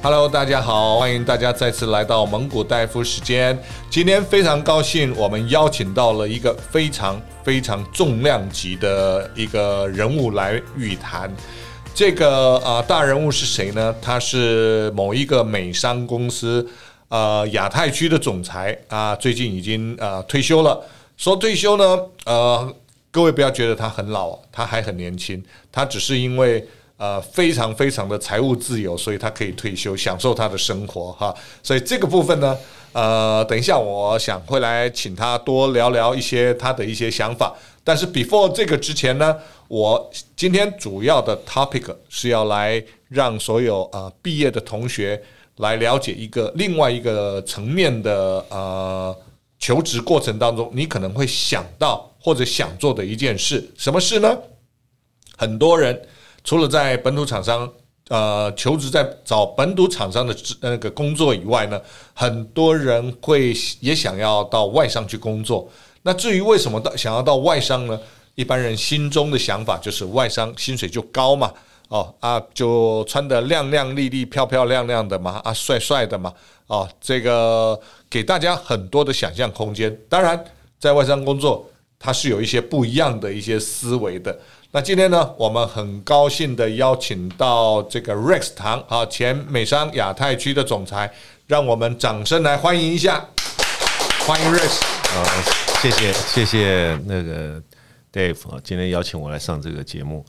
[0.00, 3.60] Hello，大家好，欢迎大家再次来到蒙古戴夫时间。
[3.90, 11.28] 今天非常高兴，我们邀请到了一个非常非常重量级的一个人物来与谈。
[11.92, 13.92] 这个啊、大人物是谁呢？
[14.00, 16.64] 他是某一个美商公司
[17.08, 20.80] 呃亚太区的总裁啊、最近已经呃退休了。
[21.16, 22.72] 说退休呢，呃，
[23.10, 25.42] 各位不要觉得他很老，他还很年轻，
[25.72, 26.64] 他只是因为。
[26.98, 31.32] 呃，非常非常的财务自由，所以他可以退休，享受他的生活哈。
[31.62, 32.58] 所以这个部分呢，
[32.90, 37.54] 呃，等一下我想会来请他多聊聊一些他的一些想法。
[37.84, 39.36] 但是 before 这个之前呢，
[39.68, 45.22] 我今天主要的 topic 是要来让所有呃毕业的同学
[45.58, 49.16] 来了解一个另外一个层面的呃
[49.60, 54.36] 求职过程当中，你可能会想到或者想做的一件事，什么事呢？
[55.36, 55.96] 很多人。
[56.44, 57.70] 除了在本土厂商，
[58.08, 61.80] 呃，求职在找本土厂商的那个工作以外呢，
[62.14, 65.68] 很多人会也想要到外商去工作。
[66.02, 67.98] 那至于为什么到想要到外商呢？
[68.34, 71.52] 一般人心中的想法就是外商薪水就高嘛，
[71.88, 76.32] 哦啊，就穿得亮亮丽丽、漂漂亮亮的嘛，啊，帅帅的嘛，
[76.68, 79.94] 哦，这个给大家很多的想象空间。
[80.08, 80.40] 当然，
[80.78, 81.68] 在外商工作，
[81.98, 84.38] 它是有一些不一样的一些思维的。
[84.70, 91.10] 那今天呢，我们很高兴的邀请到这个 Rex 唐啊，前美商亚太区的总裁，
[91.46, 93.26] 让我们掌声来欢迎一下，
[94.26, 94.82] 欢迎 Rex。
[95.08, 95.24] 啊，
[95.80, 97.62] 谢谢谢谢那个
[98.12, 100.24] Dave 啊，今天邀请我来上这个节目。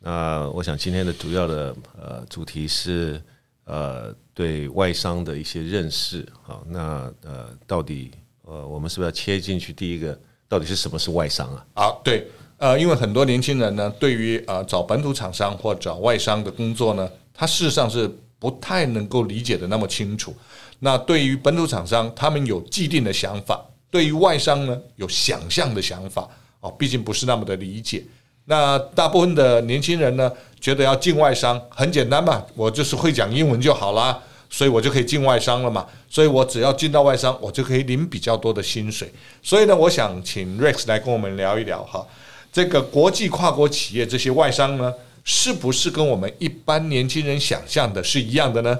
[0.00, 3.22] 那我想今天的主要的呃主题是
[3.64, 6.26] 呃对外商的一些认识。
[6.42, 8.10] 好，那呃到底
[8.42, 9.72] 呃我们是不是要切进去？
[9.72, 11.64] 第一个，到底是什么是外商啊？
[11.74, 12.26] 好，对。
[12.58, 20.34] 呃，因为很多年轻人呢，对于呃找本土厂商或找外商的工作呢，他事实上是不太能够理解的那么清楚。
[20.78, 23.56] 那对于本土厂商，他们有既定的想法；
[23.90, 26.26] 对于外商呢，有想象的想法。
[26.60, 28.02] 哦，毕竟不是那么的理解。
[28.46, 34.18] 那大部分的年轻人呢，觉得要进外商很简单嘛，我就是会讲英文就好啦，
[34.56, 35.86] 所以我就可以进外商了嘛。
[36.08, 39.12] 所以我只要进到外商，我就可以领比较多的薪水。
[39.42, 42.06] 所以呢，我想请 Rex 来跟我们聊一聊哈。
[42.50, 44.94] 这个国际跨国企业这些外商呢，
[45.24, 48.78] 是不是跟我们一般年轻人想象的是一样的呢？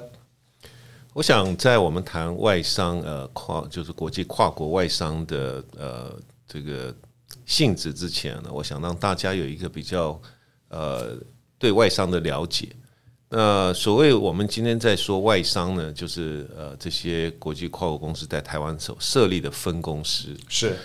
[1.13, 6.95] 我想在我们谈外商，呃，跨就是国际跨国外商的呃这个
[7.45, 10.19] 性质之前呢，我想让大家有一个比较
[10.69, 11.19] 呃
[11.59, 12.69] 对外商的了解。
[13.29, 20.29] 那所谓我们今天在说外商呢，就是呃这些国际跨国公司在台湾所设立的分公司。
[20.49, 20.77] 是。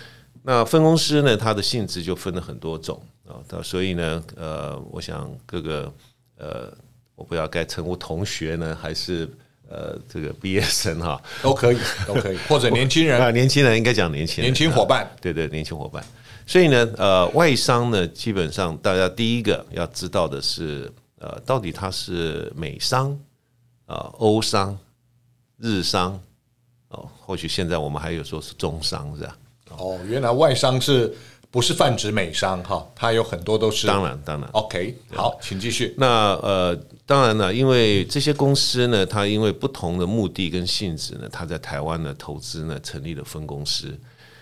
[0.44, 5.92] 那分公司呢，它的性质就分了很多种啊，所以呢，呃，我想各个
[6.36, 6.76] 呃，
[7.14, 9.28] 我不知道该称呼同学呢，还是
[9.68, 11.78] 呃这个毕业生哈，都可以，
[12.08, 13.20] 都可以， 或者年轻人。
[13.20, 16.04] 啊，年轻人应该讲年轻人，年轻伙伴，对对，年轻伙伴。
[16.44, 23.16] 所以呢，呃，外商呢，基本上大家第一个要知道的是，呃，到底它是美商
[23.86, 24.76] 啊、欧商、
[25.56, 26.20] 日商
[26.88, 29.38] 哦，或许现在我们还有说是中商，是吧？
[29.78, 31.14] 哦，原来外商是
[31.48, 32.84] 不是泛指美商哈？
[32.92, 33.86] 它有很多都是。
[33.86, 34.50] 当然，当然。
[34.50, 35.94] OK，好，请继续。
[35.96, 43.96] 那呃，当然了，因为这些公司呢，它因为不同的目的跟性质呢，它在台湾呢投资呢成立了分公司。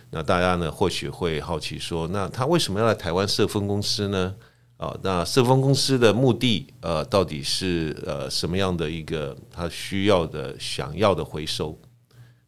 [0.09, 4.35] 那大家呢或许会好奇说，那他为什么要来台湾设分公司呢？
[4.81, 11.79] 啊，那设分公司的目的呃，到底是呃什么样的一个他需要的、想要的回收？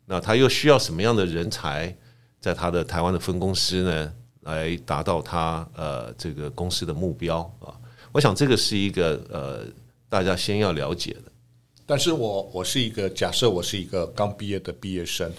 [0.07, 1.95] 那他又需要什么样的人才？
[2.41, 7.77] 在他的台湾的分公司呢，来达到他呃这个公司的目标啊，
[8.13, 9.67] 我想这个是一个呃
[10.09, 11.31] 大家先要了解的。
[11.85, 15.31] 但是我我是一个假设，我是一个刚毕业的毕业生，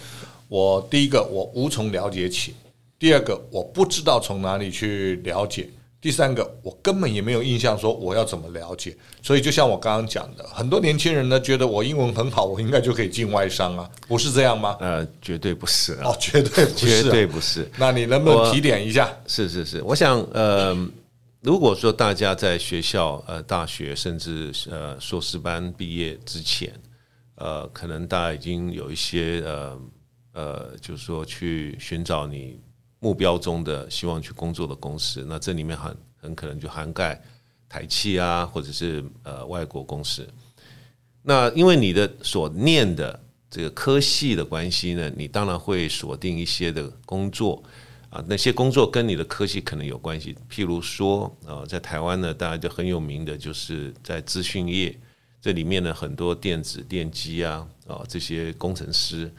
[0.46, 2.54] 我第一个我无从了解起，
[3.00, 5.68] 第二个我不知道从哪里去了解。
[6.04, 14.76] 第三个，我根本也没有印象说我要怎么了解，所以就像我刚刚讲的，很多年轻人呢觉得我英文很好，我应该就可以进外商啊，不是这样吗？
[14.80, 17.66] 呃，绝对不是哦，绝对不是，绝对不是。
[17.78, 19.10] 那你能不能提点一下？
[19.26, 20.76] 是是是，我想呃，
[21.40, 26.70] 如果说大家在学校呃大学甚至呃硕士班毕业之前，
[27.36, 29.80] 呃，可能大家已经有一些呃
[30.34, 32.60] 呃，就是说去寻找你。
[33.04, 37.20] 目标中的希望去工作的公司，那这里面很很可能就涵盖
[37.68, 40.26] 台企啊，或者是呃外国公司。
[41.20, 43.20] 那因为你的所念的
[43.50, 47.62] 这个科系的关系呢，你当然会锁定一些的工作
[48.08, 50.34] 啊，那些工作跟你的科系可能有关系。
[50.50, 54.98] 譬如说，呃，在台湾呢，大家就很有名的就是在资讯业，
[55.42, 59.30] 这里面呢很多电子电机啊啊这些工程师。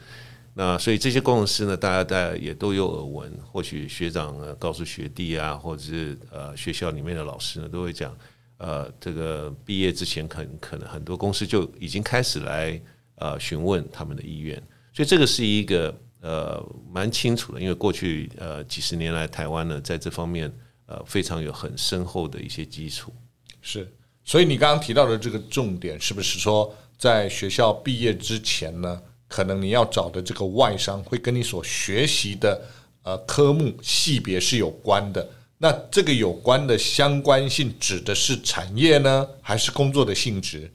[0.58, 8.16] 那所以这些工程师呢，大家大家也都有耳闻，或许学长呢告诉学弟啊，或者是呃学校里面的老师呢，都会讲，
[8.56, 12.80] 呃，这个毕业之前可能可能很多公司就已经开始来
[13.16, 14.56] 呃询问他们的意愿，
[14.94, 20.50] 所以这个是一个呃蛮清楚的，因为过去呃几十年来台湾呢在这方面
[20.86, 23.12] 呃非常有很深厚的一些基础。
[23.60, 23.92] 是，
[24.24, 29.02] 所以你刚刚提到的这个重点，是不是说在学校毕业之前呢？
[29.28, 32.62] 可能你要找的这个外商会跟你所学习的
[33.02, 35.28] 呃科目系别是有关的。
[35.58, 40.70] 那这个有关的相关性指的是产业呢，还是工作的性质？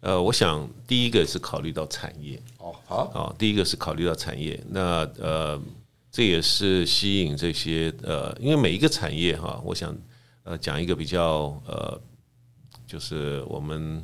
[0.00, 4.58] 呃，我想第一个是考虑到产业哦，好哦，第一个是考虑到产业。
[4.70, 5.60] 那呃，
[6.10, 9.96] 这也是吸引这些呃，因为每一个产业哈，我想
[10.44, 12.00] 呃讲一个比较呃，
[12.86, 14.02] 就是我们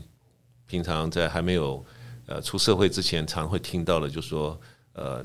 [0.66, 1.84] 平常在还没有。
[2.28, 4.60] 呃，出社会之前常会听到的，就说，
[4.92, 5.24] 呃，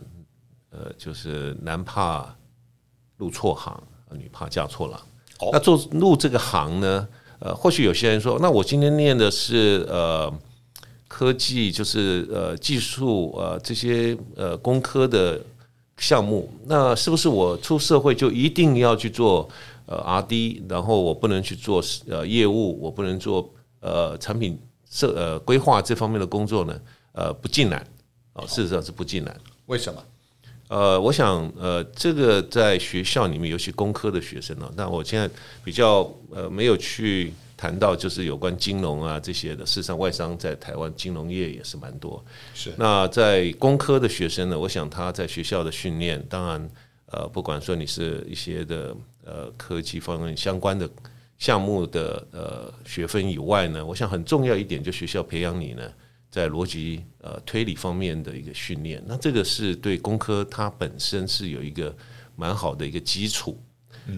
[0.72, 2.34] 呃，就是男怕
[3.18, 3.78] 入错行，
[4.12, 4.98] 女怕嫁错郎。
[5.40, 5.50] Oh.
[5.52, 7.06] 那做入这个行呢，
[7.40, 10.34] 呃，或许有些人说，那我今天念的是呃
[11.10, 15.42] 科技，就是呃技术，呃这些呃工科的
[15.98, 19.50] 项目，那是不是我出社会就一定要去做
[19.88, 24.58] 呃 RD，然后我不能去做呃业务，我不能做呃产品。
[24.94, 26.80] 设呃规划这方面的工作呢，
[27.14, 27.84] 呃不尽然
[28.34, 29.36] 哦，事实上是不尽然。
[29.66, 30.00] 为什么？
[30.68, 35.28] 呃，我想呃这个在学校里面，尤其工科的学生呢，那我现在
[35.64, 39.66] 比较呃没有去谈到，就是有关金融啊这些的。
[39.66, 42.24] 事实上，外商在台湾金融业也是蛮多。
[42.54, 42.72] 是。
[42.78, 46.70] 那在工科的学生呢，我想他在学校的训练，当然
[47.08, 48.96] 呃不管说你是一些的
[49.26, 50.88] 呃科技方面相关的。
[51.38, 55.84] 项目的呃学分以外呢，我想很重要一点，就学校培养你呢，
[56.32, 59.04] 在逻辑呃推理方面的一个训练。
[59.06, 61.96] 那这个是对工科它本身是有一个
[62.36, 63.62] 蛮好的一个基础。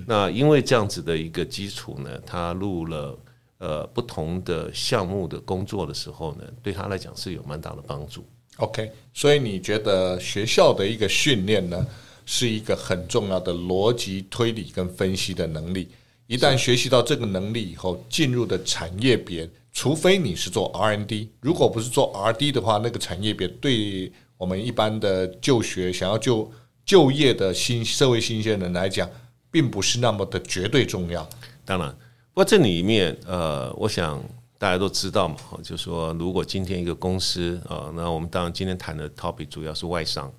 [0.07, 3.19] 那因为这样子的一个基础呢，他入了
[3.59, 8.25] 呃不同的项目的工作的时候呢，对他来讲是有蛮大的帮助。
[8.57, 11.85] OK，所以你觉得学校的一个训练呢，
[12.25, 15.89] 是一个很重要的逻辑推理跟分析的能力。
[16.27, 26.51] 一旦学习到这个能力以后，进入的产业别，除非你是做 R&D，如果不是做 R&D 的话，那个产业别对我们一般的就学想要就
[26.83, 29.07] 就业的新社会新鲜人来讲，
[29.51, 31.29] 并不是那么的绝对重要。
[31.63, 31.91] 当然，
[32.33, 34.19] 不过这里面呃，我想
[34.57, 40.33] 大家都知道嘛，就说如果今天一个公司啊，那我们当然今天谈的 topic 主要是外商，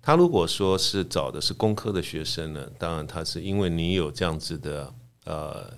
[0.00, 4.90] 他如果说是找的是工科的学生呢，当然他是因为你有这样子的。
[5.26, 5.70] 呃，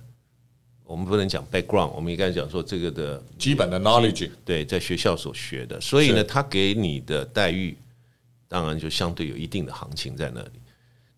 [0.85, 7.77] 我们不能讲 background，我们应该讲说这个的基本的 knowledge，对，在学校所学的，所以呢，他给你的待遇，
[8.47, 10.61] 当然就相对有一定的行情在那里。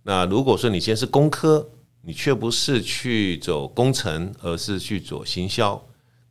[0.03, 1.69] 那如果说你先是工科，
[2.03, 5.81] 你却不是去走工程，而是去做行销。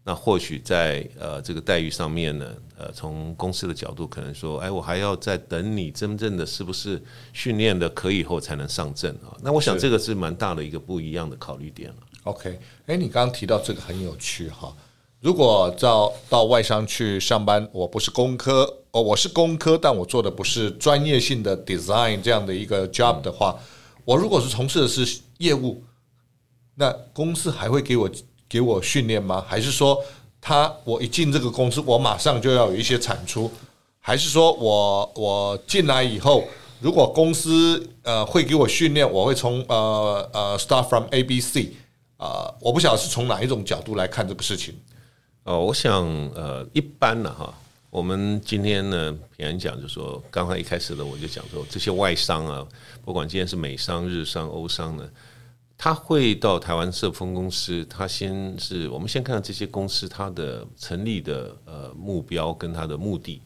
[0.09, 6.99] 那或许在呃这个待遇上面呢，呃，从公司的角度可能说，哎，我还要再等你真正的是不是
[7.31, 9.37] 训练的可以后才能上阵啊？
[9.43, 11.97] 那我想这个是蛮大的一个不一样的考虑点了。
[12.23, 14.75] OK，哎，你刚刚提到这个很有趣哈。
[15.19, 23.59] 如果到到外商去上班，我不是工科哦，我是工科，但我做的不是专业性的 design 这样的一个 job 的话，
[24.05, 25.83] 我如果是从事的是业务，
[26.73, 28.09] 那公司还会给我。
[28.49, 29.45] 给我训练吗？
[29.47, 30.03] 还是说
[30.41, 33.51] 他我一进这个公司，我马上就要有一些产出？
[33.99, 36.43] 还是说我我进来以后，
[36.79, 41.73] 如果公司呃会给我训练，我会从呃呃 start from A B C
[42.17, 44.73] 啊、呃，我不晓得是从哪一种角度来看这个事情。
[45.43, 46.03] 哦，我想
[46.33, 47.53] 呃一般呢哈，
[47.89, 52.65] 我们今天呢平安讲就说，刚才一开始的我就讲说，这些外商啊，
[53.05, 55.07] 不管今天是美商、日商、欧商呢。
[55.81, 63.41] 他会到台湾设分公司，他先是我们先看看这些公司它的成立的呃目标跟它的目的。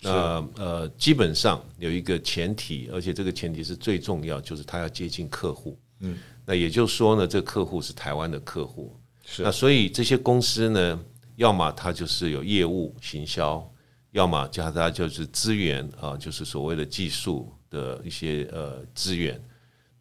[0.00, 5.76] 那呃基本上有一个前提，而且这个前提是最重要，就是他要接近客户。
[5.98, 6.16] 嗯，
[6.46, 8.96] 那也就是说呢，这个客户是台湾的客户。
[9.26, 11.00] 是，那所以这些公司呢，
[11.34, 13.68] 要么他就是有业务行销，
[14.12, 19.42] 要么加他就是资源啊，就是所谓的技术的一些呃资源。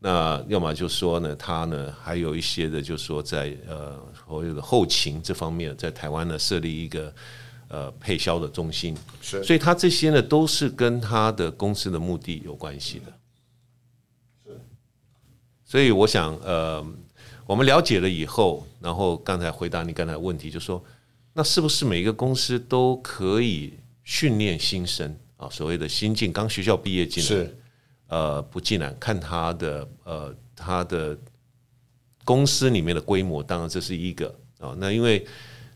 [0.05, 7.15] 那要么就说呢，他呢还有一些的，就是说在呃所有的后勤这方面，在台湾呢设立一个
[7.69, 13.13] 呃配销的中心，是，所以他这些呢都是跟他的公司的目的有关系的，
[14.43, 14.59] 是，
[15.63, 16.85] 所以我想呃，
[17.45, 20.83] 我们了解了以后，然后刚才回答你刚才问题，就说
[21.31, 25.47] 那是不是每一个公司都可以训练新生啊？
[25.49, 27.57] 所谓的新进，刚学校毕业进来，是
[28.13, 31.17] 呃不进来，看他的呃他的
[32.23, 34.27] 公司里面的规模，当然这是一个
[34.59, 34.75] 啊。
[34.77, 35.25] 那因为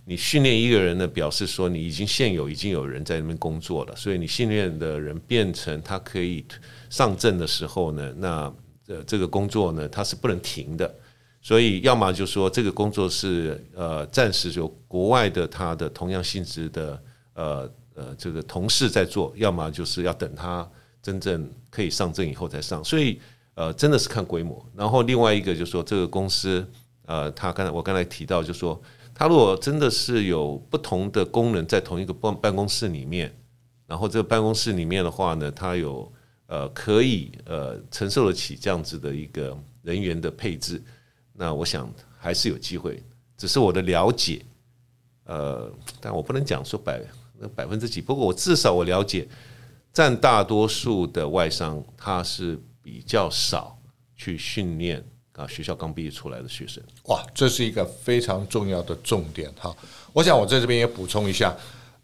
[0.06, 6.46] 你训练一个人呢，表示说你已经现有已经有人在那边工作了，所以你训练的人变成他可以
[6.90, 8.54] 上阵的时候呢，那
[8.88, 10.96] 呃这个工作呢，它是不能停的。
[11.42, 17.02] 所以，要么就说这个工作是呃暂时由国外的他的同样性质的
[17.34, 20.68] 呃呃这个同事在做，要么就是要等他
[21.08, 22.84] 真正可以上阵以后再上。
[22.84, 23.22] 所以
[23.56, 24.62] 呃真的是看规模。
[24.76, 26.68] 然后另外一个就是说这个公司
[27.06, 28.82] 呃他刚才我刚才提到就是说
[29.16, 33.34] 他如果真的是有不同的功能在同一个办办公室里面，
[33.88, 36.12] 然后这个办公室里面的话呢，他有
[36.48, 40.84] 呃可以呃承受得起这样子的一个人员的配置。
[41.34, 43.02] 那我想还是有机会，
[43.38, 44.44] 只是我的了解，
[45.26, 45.72] 呃，
[46.02, 47.02] 但我不能讲说百
[47.40, 48.02] 那百分之几。
[48.02, 49.28] 不过我至少我了解，
[49.98, 53.76] 占大多数的外商，他是比较少
[54.16, 56.84] 去训练啊学校刚毕业出来的学生。
[57.06, 59.76] 哇，这是一个非常重要的重点哈。
[60.14, 61.52] 我想我在这边也补充一下，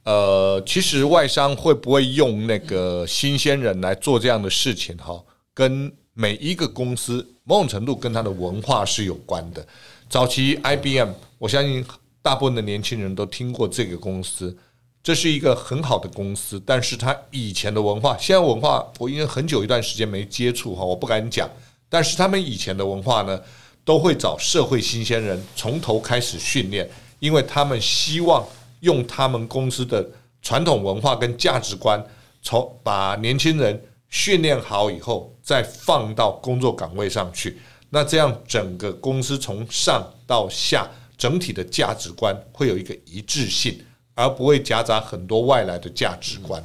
[0.06, 5.24] 呃，其实外商会不会用那个新鲜人来做这样的事情哈，
[5.54, 7.24] 跟每一个公司。
[7.44, 9.64] 某种程度跟他的文化是有关的。
[10.10, 11.86] 早期 IBM，我相信
[12.24, 14.58] 大部分的年轻人都听过这个公司，
[15.04, 16.60] 这是一个很好的公司。
[16.66, 21.48] 但是他以前的文化，现在文化我因为很久一段时间没接触哈，我不敢讲。
[21.90, 23.40] 但是他们以前的文化呢，
[23.84, 28.44] 都会找社会新鲜人从头开始训练，因为他们希望
[28.80, 30.10] 用他们公司的
[30.42, 32.04] 传统文化跟价值观，
[32.42, 33.80] 从把年轻人。
[34.10, 43.76] 训练好以后，再放到工作岗位上去，那这样整个公司从上到下整体的价值观会有一个一致性，
[44.16, 46.64] 而不会夹杂很多外来的价值观。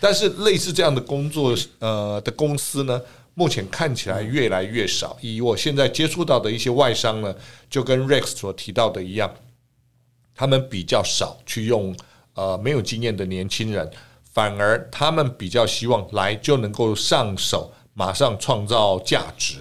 [0.00, 3.00] 但是类似这样的工作，呃的公司呢，
[3.34, 5.16] 目前看起来越来越少。
[5.20, 7.34] 以我现在接触到的一些外商呢，
[7.68, 9.34] 就跟 Rex 所提到的一样，
[10.34, 11.96] 他们比较少去用
[12.34, 13.90] 呃没有经验的年轻人。
[14.30, 19.56] 反而他们比较希望来就能够上手，马上创造价值。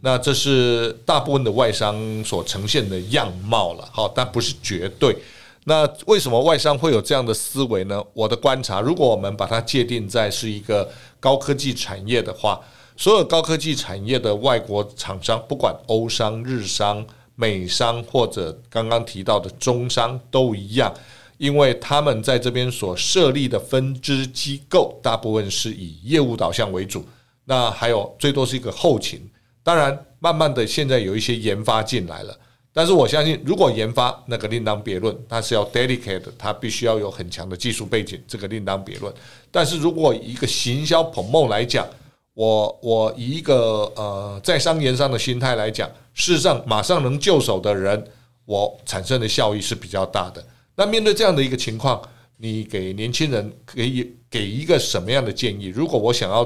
[0.00, 5.16] 那这是大部分的外商所呈现的样貌了，好，但不是绝对。
[5.64, 8.02] 那为什么外商会有这样的思维呢？
[8.14, 10.90] 我的观察，如果我们把它界定在是一个
[11.20, 12.60] 高科技产业的话，
[12.96, 20.92] 所有高科技产业的外国厂商，不管欧商、日商、美商或者刚刚提到的中商，都一样。
[21.38, 27.04] 因为他们在这边所设立的分支机构，大部分是以业务导向为主，
[27.46, 29.28] 那还有最多是一个后勤。
[29.64, 32.38] 当然，慢慢的现在有一些研发进来了，
[32.74, 39.12] 但是我相信，如果研发那个另当别论，它是要 dedicate，它必须要有很强的技术背景，这个另当别论。
[39.50, 41.86] 但是如果一个行销 promo 来讲，
[42.32, 48.02] 我我以一个呃在商言商的心态来讲，事实上马上能就手的人，
[48.46, 50.42] 我产生的效益是比较大的。
[50.74, 52.00] 那面对这样的一个情况，
[52.38, 55.66] 你给年轻人可以给一个什么样的建议？
[55.66, 56.42] 如果我想要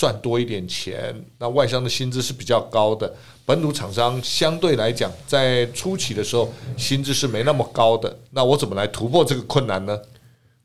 [0.00, 3.14] 赚多一点钱，那外商的薪资是比较高的，
[3.44, 10.00] 本土厂商相对来讲在初期的时候薪资是没那么高的，那我怎么来突破这个困难呢？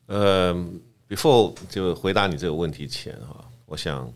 [0.06, 0.54] 呃
[1.06, 4.10] ，before 就回答你这个问题前哈，我想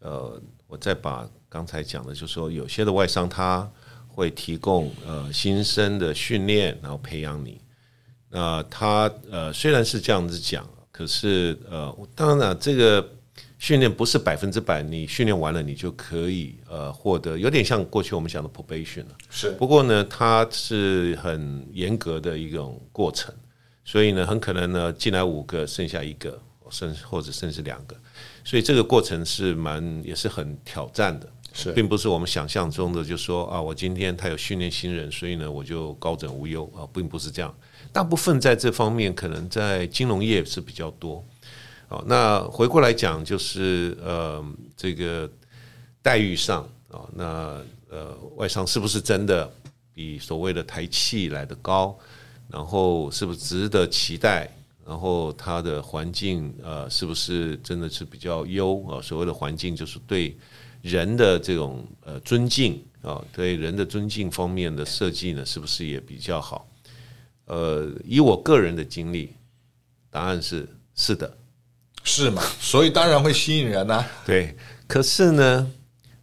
[0.00, 3.70] 呃，我再把刚才讲的，就是说有些的外商他
[4.08, 7.60] 会提供呃新生的训练，然后培养你。
[8.28, 13.08] 那他呃虽然是这样子讲，可是呃当然这个
[13.58, 19.16] 训练不是百分之百，你训练完了你就可以呃获得，有点像过去我们讲的 probation 了。
[19.30, 23.34] 是，不过呢，它是很严格的一种过程，
[23.84, 26.38] 所以呢，很可能呢进来五个，剩下一个，
[26.70, 27.96] 甚或者甚至两个，
[28.44, 31.26] 所以这个过程是蛮也是很挑战的。
[31.54, 37.56] 是，并不是我们想象中的，就说啊，我今天他有训练新人，所以呢我就高枕无忧啊，并不是这样。
[37.90, 41.24] 大部分在这方面可能在金融业是比较多，
[41.88, 44.44] 好，那回过来讲就是呃
[44.76, 45.30] 这个
[46.02, 49.48] 待遇上啊，那呃外商是不是真的
[49.94, 51.96] 比所谓的台企来的高？
[52.48, 54.50] 然后是不是值得期待？
[54.84, 59.00] 然后它的环境呃是不是真的是比较优啊？
[59.02, 60.36] 所谓的环境就是对
[60.82, 66.68] 人的这种呃尊敬啊，对人的尊敬方面的设计呢，是不是也比较好？
[67.46, 69.32] 呃，以我个人的经历，
[70.10, 71.36] 答案是是的，
[72.08, 72.40] 是吗？
[72.60, 75.70] 所以当然会吸引人呐、对，可是呢，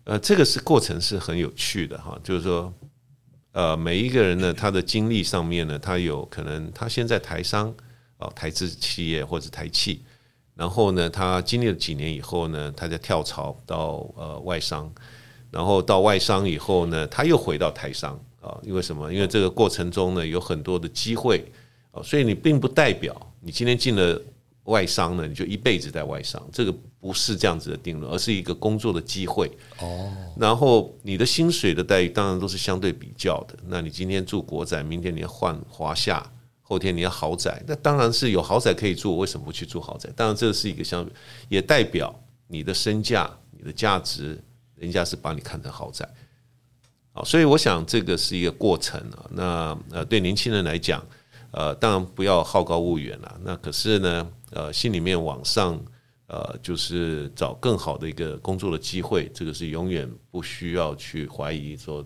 [0.05, 2.73] 呃，这个是过程是很有趣的哈，就是说，
[3.51, 7.71] 呃，每一个人呢，他的经历上面呢，他有可能他现在台商
[8.17, 10.01] 哦、台资企业或者台企，
[10.55, 14.89] 然后呢，他经历了几年以后呢，他在跳槽到呃外商，
[15.51, 19.13] 然后到外商以后呢，他又回到台商啊、因为什么？
[19.13, 21.51] 因为这个过程中呢，有很多的机会
[21.91, 24.19] 啊、所以你并不代表你今天进了。
[24.65, 29.51] 外商呢，你就一辈子在外商，这个不是这样子的定论，而是一个工作的机会。
[29.79, 33.57] 哦，然后你的薪水的待遇当然都是相对比较的。
[33.67, 36.25] 那你今天住国宅，明天你要换华夏，
[36.61, 40.09] 后天你要豪宅，那当然是有豪宅可以住，为什么不去住豪宅？
[40.15, 41.05] 当然这是一个相，
[41.49, 42.17] 也代表
[42.47, 44.41] 你的身价、你的价值，
[44.77, 46.07] 人家是把你看成豪宅。
[47.11, 49.25] 好，所以我想这个是一个过程啊。
[49.31, 51.05] 那呃，对年轻人来讲，
[51.51, 53.39] 呃，当然不要好高骛远了。
[53.43, 54.25] 那可是呢？
[54.53, 55.79] 呃，心里面往上，
[56.27, 62.05] 呃，就是找更好的一个工作的机会，这个是永远不需要去怀疑说，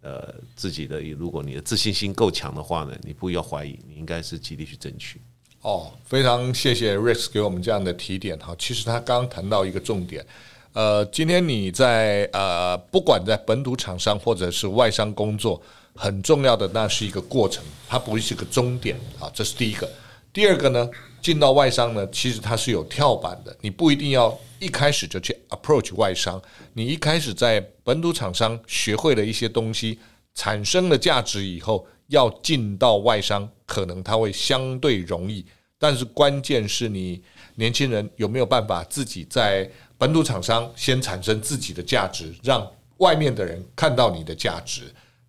[0.00, 1.00] 呃，自己的。
[1.02, 5.20] 如果你的自信心够强的话呢，你不要怀疑，你应该是极力去争取。
[5.62, 8.54] 哦，非常谢谢 Rex 给我们这样的提点哈。
[8.58, 10.24] 其实他刚刚谈到一个重点，
[10.72, 15.60] 呃，今天你在呃，不管在本土厂商或者是外商工作，
[15.94, 19.90] 很重要的那是一个过程，它不是个终点啊，这是第一个。
[20.36, 20.90] 第二个呢？
[21.22, 26.38] 进到外商呢，其实它是有跳板的，你不一定要一开始就去 approach 外商，
[26.74, 29.98] 你一开始在本土厂商学会了一些东西，
[30.34, 35.42] 产生了价值以后，要进到外商，可能它会相对容易。
[35.78, 37.22] 但是关键是你
[37.54, 39.66] 年轻人有没有办法自己在
[39.96, 44.82] 本土厂商先产生自己的价值，让外面的人看到你的价值。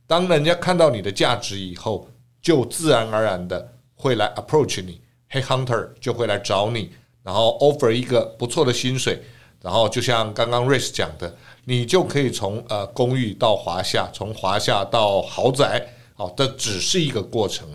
[0.06, 2.10] 当人家看到你的价值以后，
[2.42, 5.02] 就自然而然的会来 approach 你。
[5.30, 6.90] Head Hunter 就会来找你，
[7.22, 9.22] 然后 offer 一个不错的薪水，
[9.62, 11.36] 然后就像刚刚 Rex 讲的，
[11.66, 17.68] 你就可以从呃公寓到华夏，从华夏到豪宅，好，这只是一个过程。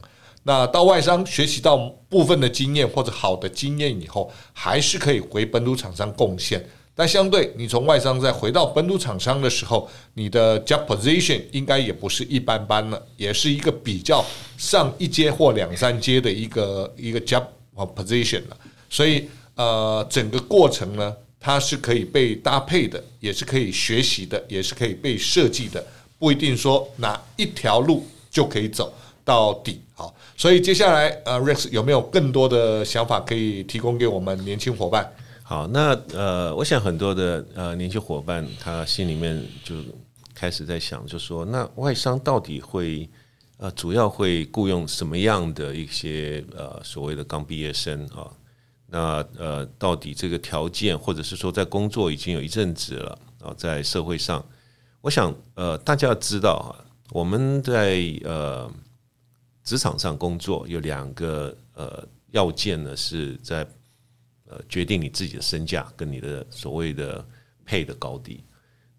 [0.45, 1.76] 那到外商学习到
[2.09, 6.67] 部分的经验或者好的经验以后，还是可以回本土厂商贡献。
[6.95, 14.23] 但相对，你从外商再回到本土厂商的时候，你的 job position 应该也不是一般般了，也是一个比较
[14.59, 17.43] 上一阶或两三阶的一个一个 job
[17.75, 18.57] position 了。
[18.91, 25.83] 所以，呃，整个过程呢，它是可以被搭配的，也是可以学习的，也是可以被设计的，
[26.19, 28.93] 不一定说哪一条路就可以走
[29.25, 29.81] 到底。
[29.95, 35.11] 好，所以接下来，呃，Rex 有没有更多的想法可以提供给我们年轻伙伴？
[35.52, 39.75] 好，那呃，我想很多的呃年轻伙伴，他心里面就
[40.34, 43.06] 开始在想，就说那外商到底会
[43.58, 48.32] 呃主要会雇佣什么样的一些呃所谓的刚毕业生啊？
[48.86, 54.43] 那呃到底这个条件，或者是说在工作已经有一阵子了啊，在社会上，
[55.02, 58.73] 我想呃大家要知道啊，我们在呃
[59.62, 63.67] 职场上工作有两个呃要件呢，是在。
[64.52, 67.26] 呃，决定你自己的身价跟你的所谓的
[67.65, 68.45] 配的高低。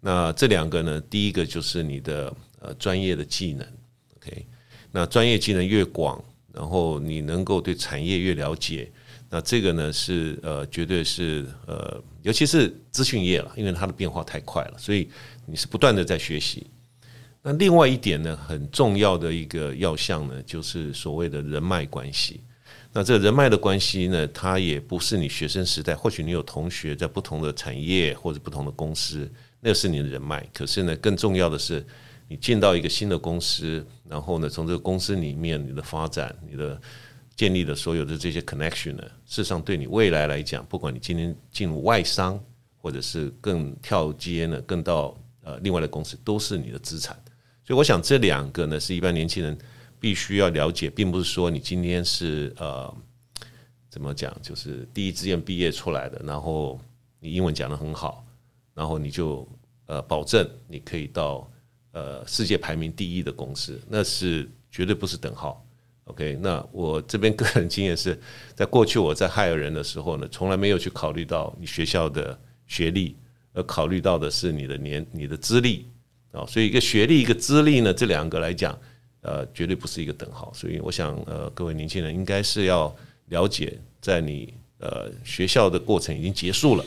[0.00, 3.66] 那这两个呢，第一个就是你的呃专业的技能
[4.16, 4.46] ，OK。
[4.90, 8.90] 那专业技能越广，然后你能够对产业越了解，
[9.30, 15.08] 那这个呢是呃绝对是呃，尤其是资讯业了，因为它的变化太快了，所以
[15.46, 16.66] 你是不断的在学习。
[17.42, 22.40] 那另外一点呢，很重要的一个要项呢，就是所谓的人脉关系。
[22.96, 29.28] 那这个人脉的关系呢，它也不是你学生时代，或许你有同学在不同的产业或者不同的公司，
[29.58, 30.48] 那是你的人脉。
[30.54, 31.84] 可是呢，更重要的是，
[32.28, 36.80] 你进到一个新的公司，然后呢，从这个公司里面你的发展、你的
[37.34, 42.38] 建立的所有的这些 connection 呢，事实上对你未来来讲，不管你今天进入外商，
[42.76, 47.20] 或者是更跳阶呢，更到呃另外的公司，都是你的资产。
[47.66, 49.58] 所以我想这两个呢，是一般年轻人。
[50.04, 52.94] 必须要了解，并不是说你今天是呃
[53.88, 56.78] 怎么讲，就是第一志愿毕业出来的，然后
[57.18, 58.22] 你英文讲得很好，
[58.74, 59.48] 然后你就
[59.86, 61.50] 呃保证你可以到
[61.92, 65.66] 呃世界排名第一的公司，那是绝对不是等号。
[66.04, 68.20] OK，那我这边个人经验是
[68.54, 73.16] 在过去我在 hire 人的时候呢，从来没有去考虑到你学校的学历，
[73.54, 75.88] 而考虑到的是你的年、你的资历
[76.30, 78.78] 啊，所以一个学历一个资历呢，这两个来讲。
[79.24, 82.94] 呃，绝对不是一个等号，所以我想，呃，各位年轻人应该是要
[83.30, 86.84] 了解，在你呃学校的过程已经结束了，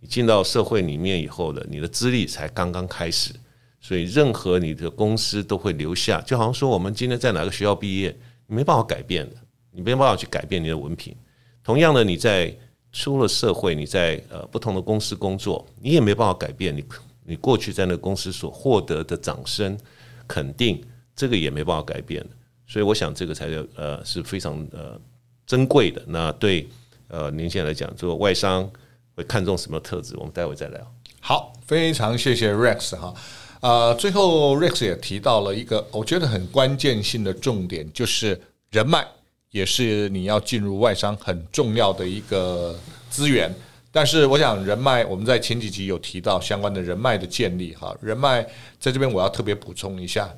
[0.00, 3.34] 你进到社会里面以后的，你的资历才刚刚开始，
[3.82, 9.36] 所以任何你的公司都会留下，就好像说我们今天在哪个学校毕业，你没办法改变的，
[9.70, 11.14] 你没办法去改变你的文凭。
[11.62, 12.50] 同样的，你在
[12.92, 16.82] 出了社会，你在呃不同的公司工作，你也没办法改变你
[17.26, 19.78] 你过去在那个公司所获得的掌声、
[20.26, 20.82] 肯定。
[21.18, 22.24] 这个也没办法改变。
[22.66, 24.98] 所以我想这个才呃是非常呃
[25.46, 26.00] 珍贵的。
[26.06, 26.68] 那对
[27.08, 28.70] 呃您现在来讲，做外商
[29.16, 30.14] 会看重什么特质？
[30.16, 30.94] 我们待会再聊。
[31.20, 33.12] 好，非常谢谢 Rex 哈。
[33.60, 39.04] 呃，最后 Rex 也提到了一个我觉得很关键性的重点，就是人脉
[39.50, 42.78] 也是你要进入外商很重要的一个
[43.10, 43.52] 资源。
[43.90, 47.96] 但是我想人脉，我们在前几集有提到相关的人脉的建立哈。
[48.02, 48.42] 人脉
[48.78, 50.30] 在这边我要特别补充一下，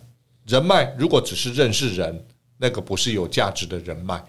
[0.51, 2.27] 人脉如果只是认识人，
[2.59, 4.21] 那个不是有价值的人脉。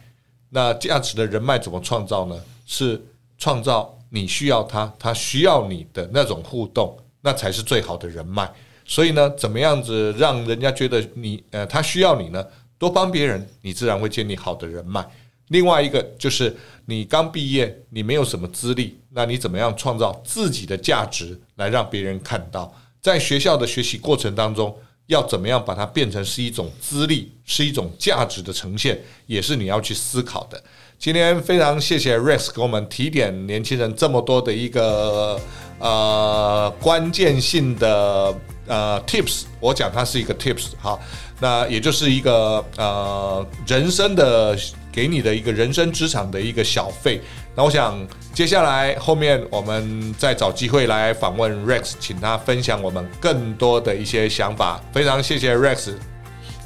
[0.49, 2.39] 那价值的人脉怎么创造呢？
[2.67, 3.01] 是
[3.39, 8.47] 创造你需要他，他需要你的那种互动，那才是最好的人脉。
[8.85, 12.45] 所以呢，怎么样子让人家觉得你呃他需要你呢？
[12.77, 15.03] 多帮别人，你自然会建立好的人脉。
[15.47, 16.55] 另外一个就是
[16.85, 22.71] 你刚毕业，你没有什么资历，那你怎么样创造自己的价值来让别人看到？
[23.01, 24.77] 在学校的学习过程当中，
[25.11, 28.97] 要怎么样把它变成是一种资历，是一种价值的呈现，
[29.27, 30.61] 也是你要去思考的。
[30.97, 35.37] 今天非常谢谢 Rex 给我们提点年轻人这么多的一个
[35.79, 38.33] 呃关键性的。
[38.67, 40.97] 呃，tips，我讲它是一个 tips，好，
[41.41, 44.57] 那也就是一个呃人生的
[44.93, 47.19] 给你的一个人生职场的一个小费。
[47.55, 47.99] 那我想
[48.33, 54.79] 接下来后面我们再找机会来访问 Rex，请他分享我们更多的一些想法。
[54.93, 55.93] 非常谢谢 Rex，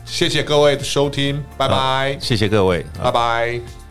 [0.05, 3.84] 谢谢各位的收听，拜拜，谢谢各位，拜拜。